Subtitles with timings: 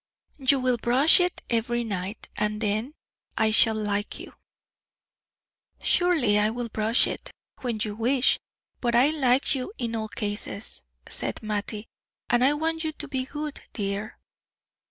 [0.39, 2.95] "You will brush it every night, and then
[3.37, 4.33] I shall like you."
[5.79, 8.39] "Surely I will brush it, when you wish.
[8.79, 11.85] But I like you in all cases," said Mattie.
[12.31, 14.17] "And I want you to be good, dear."